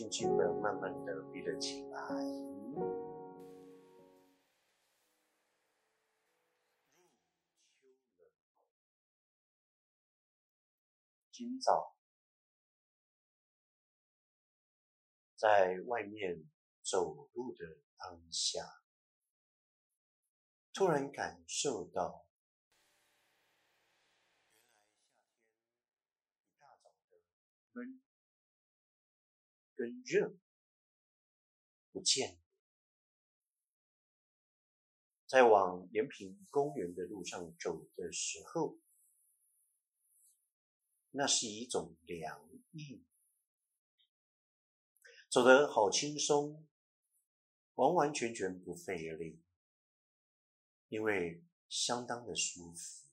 [0.00, 2.00] 轻轻的、慢慢的闭了起来。
[11.30, 11.98] 今早
[15.36, 16.48] 在外面
[16.82, 17.66] 走路的
[17.98, 18.82] 当下，
[20.72, 22.26] 突然感受到
[26.14, 27.20] 原来夏天一大早的。
[27.72, 28.09] 闷
[29.80, 30.36] 跟热
[31.90, 32.38] 不见，
[35.26, 38.78] 在往延平公园的路上走的时候，
[41.12, 43.02] 那是一种凉意，
[45.30, 46.68] 走得好轻松，
[47.76, 49.42] 完完全全不费力，
[50.88, 53.09] 因为相当的舒服。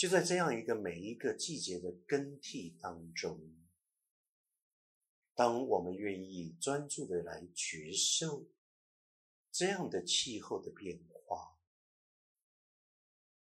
[0.00, 3.38] 就在这样一个每一个季节的更替当中，
[5.34, 8.46] 当我们愿意专注的来觉受
[9.52, 11.58] 这样的气候的变化，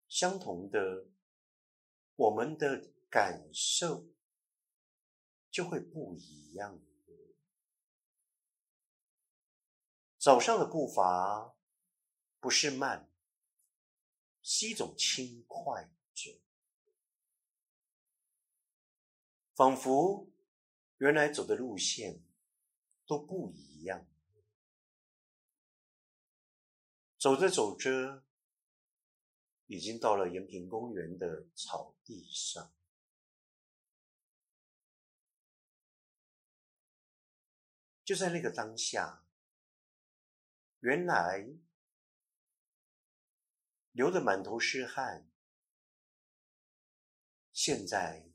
[0.07, 1.07] 相同的，
[2.15, 4.05] 我们的感受
[5.49, 6.79] 就会不一样。
[10.19, 11.55] 早上的步伐
[12.39, 13.09] 不是慢，
[14.43, 15.89] 是一种轻快。
[19.55, 20.31] 仿佛
[20.97, 22.23] 原来走的路线
[23.05, 24.07] 都不一样，
[27.19, 28.23] 走着走着，
[29.67, 32.73] 已经到了延平公园的草地上。
[38.03, 39.23] 就在那个当下，
[40.79, 41.47] 原来
[43.91, 45.29] 流得满头是汗，
[47.53, 48.27] 现在。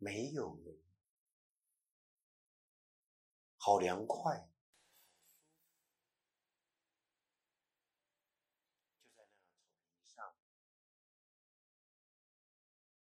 [0.00, 0.78] 没有了，
[3.56, 4.48] 好凉快。
[9.16, 9.26] 就在那草
[9.74, 10.36] 坪上，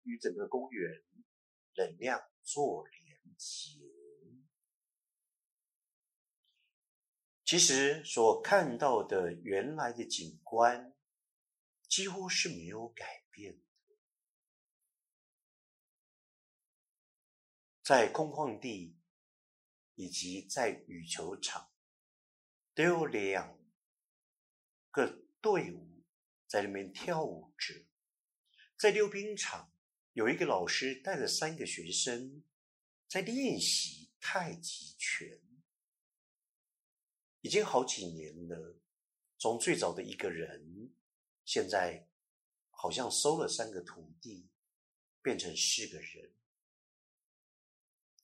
[0.03, 1.03] 与整个公园
[1.75, 3.81] 能量做连接。
[7.44, 10.94] 其实所看到的原来的景观，
[11.88, 13.65] 几乎是没有改变。
[17.85, 18.97] 在空旷地
[19.94, 21.69] 以及在羽球场，
[22.73, 23.59] 都有两
[24.90, 26.01] 个队伍
[26.47, 27.85] 在那边跳舞着。
[28.75, 29.72] 在溜冰场，
[30.13, 32.44] 有一个老师带着三个学生
[33.07, 35.40] 在练习太极拳，
[37.41, 38.79] 已经好几年了。
[39.38, 40.91] 从最早的一个人，
[41.45, 42.07] 现在
[42.72, 44.50] 好像收了三个徒弟，
[45.22, 46.34] 变成四个人。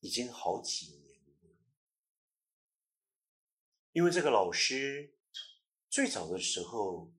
[0.02, 1.56] 已经好几年了，
[3.92, 5.14] 因为这个老师
[5.90, 7.14] 最早的时候，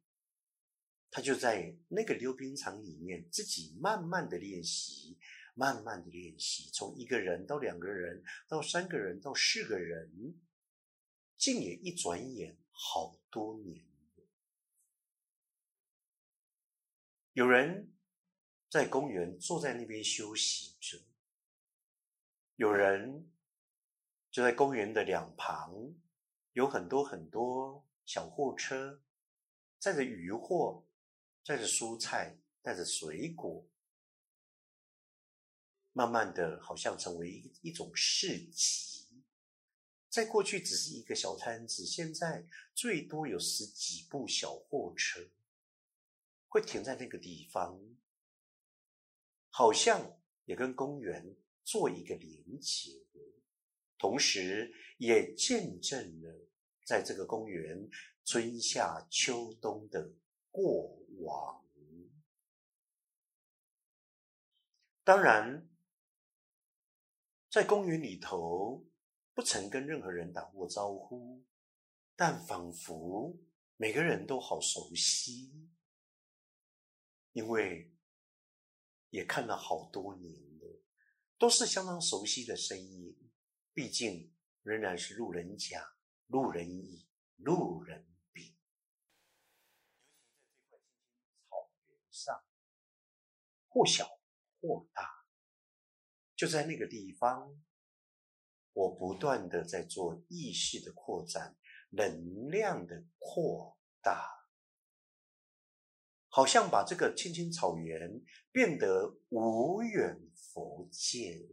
[1.11, 5.17] 他就在那个溜冰场里面自己慢慢的练习，
[5.55, 10.41] 慢慢的练习，从一个人到两个人，到三个人，到四个人，
[11.37, 13.87] 竟也一转眼好多年。
[17.35, 17.95] 有人
[18.69, 21.12] 在公园坐在那边休息着。
[22.57, 23.31] 有人
[24.31, 25.95] 就在公园的两旁，
[26.53, 29.03] 有很多很多小货车，
[29.79, 30.87] 载着鱼货，
[31.43, 33.67] 载着蔬菜，带着水果，
[35.93, 39.25] 慢慢的，好像成为一一种市集。
[40.09, 45.27] 在过去只是一个小摊子，现在最多有十几部小货车
[46.49, 47.81] 会停在那个地方，
[49.49, 51.35] 好像也跟公园。
[51.65, 52.91] 做一个连接，
[53.99, 56.49] 同时也见证了
[56.85, 57.89] 在这个公园
[58.25, 60.13] 春夏秋冬的
[60.51, 61.65] 过往。
[65.05, 65.69] 当然，
[67.51, 68.87] 在公园里头
[69.35, 71.43] 不曾跟任何人打过招呼，
[72.15, 73.37] 但仿佛
[73.77, 75.69] 每个人都好熟悉，
[77.33, 77.93] 因为
[79.11, 80.52] 也看了好多年。
[81.43, 83.19] 都是相当熟悉的声音，
[83.75, 85.97] 毕竟仍然是路人甲、
[86.29, 88.45] 路人乙、路人丙。
[90.71, 92.45] 尤其在这块青青草原上，
[93.67, 94.21] 或小
[94.61, 95.27] 或大，
[96.37, 97.61] 就在那个地方，
[98.73, 101.59] 我不断的在做意识的扩展，
[101.91, 104.42] 能量的扩大，
[106.35, 110.19] 好像把这个青青草原变得无远。
[110.35, 111.49] 佛界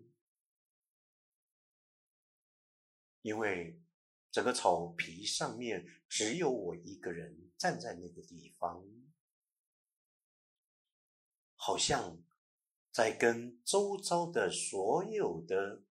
[3.22, 3.82] 因为
[4.30, 8.86] 整个草皮上面只有我一个人站在那个地方，
[11.56, 12.22] 好像
[12.92, 15.84] 在跟周遭的所有的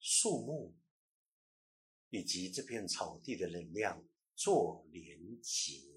[0.00, 0.76] 树木
[2.10, 4.04] 以及这片草地的能量
[4.34, 5.95] 做连结。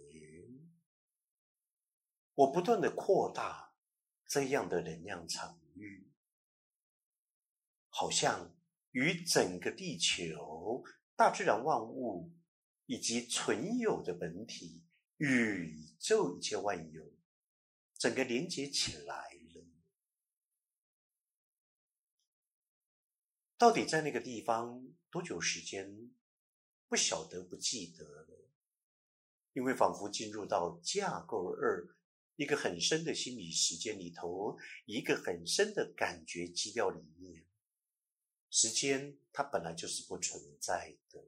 [2.39, 3.73] 我不断的扩大
[4.25, 6.09] 这样的能量场域，
[7.89, 8.55] 好像
[8.91, 10.81] 与整个地球、
[11.17, 12.31] 大自然万物
[12.85, 14.81] 以及存有的本体、
[15.17, 17.11] 宇宙一切万有，
[17.97, 19.65] 整个连接起来了。
[23.57, 26.15] 到底在那个地方多久时间？
[26.87, 28.49] 不晓得，不记得了，
[29.51, 31.98] 因为仿佛进入到架构二。
[32.39, 37.45] 一个很深的心理时间里头，一个很深的感觉基调里面，
[38.49, 41.21] 时间它本来就是不存在的。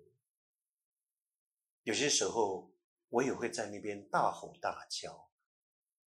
[1.83, 2.71] 有些时候，
[3.09, 5.29] 我也会在那边大吼大叫，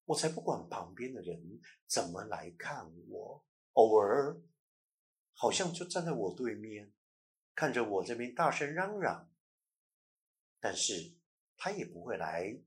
[0.07, 3.45] 我才不管旁边的人怎么来看我。
[3.75, 4.41] 偶尔，
[5.35, 6.95] 好像就站在我对面，
[7.55, 9.31] 看着我这边大声嚷嚷，
[10.59, 11.13] 但是
[11.59, 12.59] 他也不会来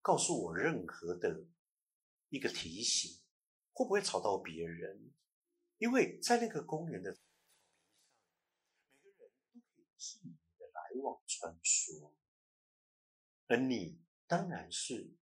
[0.00, 1.44] 告诉我任何的。
[2.32, 3.20] 一个提醒，
[3.74, 5.12] 会不会吵到别人？
[5.76, 7.28] 因为在那个公园的草皮
[8.48, 12.14] 上，每个人都可以自由的来往穿梭，
[13.48, 15.14] 而你当然是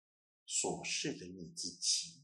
[0.47, 2.23] 所示的你自己。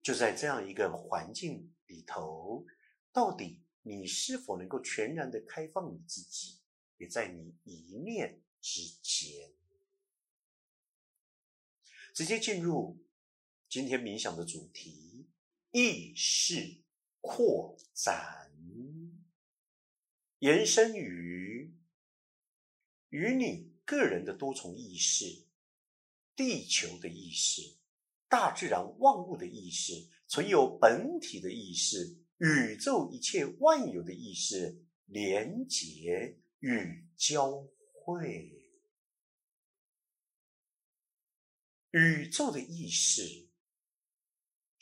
[0.00, 2.64] 就在这样一个环境里头，
[3.12, 6.62] 到底你是否能够全然的开放你自己，
[6.96, 9.52] 也在你一念之间，
[12.14, 13.04] 直接进入。
[13.68, 15.26] 今天冥想的主题：
[15.72, 16.82] 意识
[17.20, 18.50] 扩展，
[20.38, 21.74] 延伸于
[23.10, 25.46] 与你个人的多重意识、
[26.34, 27.76] 地球的意识、
[28.28, 38.70] 大自然万物的意识、存有本体的意识、宇宙一切万有的意识连结与交汇，
[41.90, 43.45] 宇宙的意识。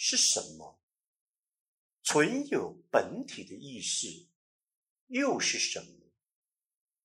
[0.06, 0.79] 是什么？
[2.03, 4.29] 存有本体的意识
[5.06, 6.12] 又是什么？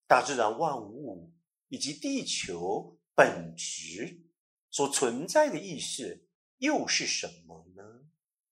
[0.05, 1.33] 大自然万物
[1.69, 4.27] 以及地球本质
[4.69, 8.09] 所存在的意识又是什么呢？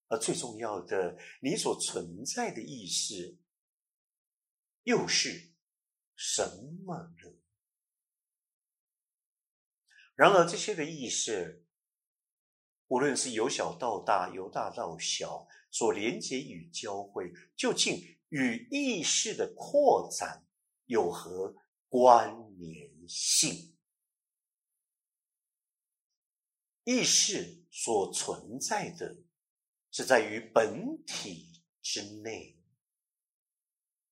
[0.07, 3.37] 而最重要的，你所存在的意识
[4.83, 5.51] 又是
[6.15, 6.41] 什
[6.85, 7.35] 么呢？
[10.15, 11.66] 然而，这些的意识。
[12.87, 20.45] 无论是由小到大，由大到小，所连接与交汇，究竟与意识的扩展
[20.85, 21.53] 有何
[21.89, 23.75] 关联性？
[26.85, 29.17] 意识所存在的，
[29.91, 32.57] 是在于本体之内。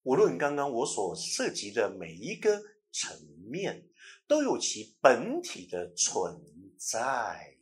[0.03, 2.61] 无论刚刚我所涉及的每一个
[2.91, 3.17] 层
[3.49, 3.89] 面，
[4.27, 6.37] 都有其本体的存
[6.77, 7.54] 在。